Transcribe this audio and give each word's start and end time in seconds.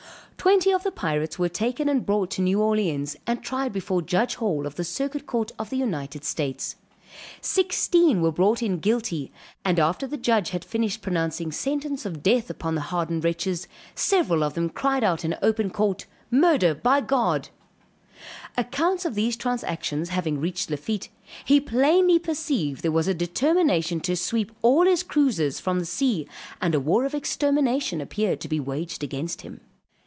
Twenty 0.43 0.71
of 0.73 0.81
the 0.81 0.91
pirates 0.91 1.37
were 1.37 1.49
taken 1.49 1.87
and 1.87 2.03
brought 2.03 2.31
to 2.31 2.41
New 2.41 2.59
Orleans, 2.63 3.15
and 3.27 3.43
tried 3.43 3.71
before 3.71 4.01
Judge 4.01 4.33
Hall, 4.35 4.65
of 4.65 4.73
the 4.73 4.83
Circuit 4.83 5.27
Court 5.27 5.51
of 5.59 5.69
the 5.69 5.75
United 5.77 6.23
States, 6.23 6.77
sixteen 7.41 8.23
were 8.23 8.31
brought 8.31 8.63
in 8.63 8.79
guilty; 8.79 9.31
and 9.63 9.77
after 9.77 10.07
the 10.07 10.17
Judge 10.17 10.49
had 10.49 10.65
finished 10.65 11.03
pronouncing 11.03 11.51
sentence 11.51 12.07
of 12.07 12.23
death 12.23 12.49
upon 12.49 12.73
the 12.73 12.81
hardened 12.89 13.23
wretches, 13.23 13.67
several 13.93 14.43
of 14.43 14.55
them 14.55 14.67
cried 14.71 15.03
out 15.03 15.23
in 15.23 15.35
open 15.43 15.69
court, 15.69 16.07
Murder 16.31 16.73
by 16.73 17.01
God. 17.01 17.49
Accounts 18.57 19.05
of 19.05 19.13
these 19.13 19.37
transactions 19.37 20.09
having 20.09 20.39
reached 20.41 20.71
Lafitte, 20.71 21.09
he 21.45 21.61
plainly 21.61 22.17
perceived 22.17 22.81
there 22.81 22.91
was 22.91 23.07
a 23.07 23.13
determination 23.13 23.99
to 24.01 24.15
sweep 24.15 24.51
all 24.63 24.87
his 24.87 25.03
cruisers 25.03 25.59
from 25.59 25.77
the 25.77 25.85
sea; 25.85 26.27
and 26.59 26.73
a 26.73 26.79
war 26.79 27.05
of 27.05 27.13
extermination 27.13 28.01
appeared 28.01 28.41
to 28.41 28.47
be 28.49 28.59
waged 28.59 29.03
against 29.03 29.43
him. 29.43 29.61